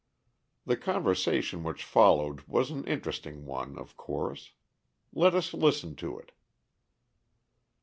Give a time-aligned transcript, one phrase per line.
[0.65, 4.53] The conversation which followed was an interesting one, of course.
[5.13, 6.31] Let us listen to it.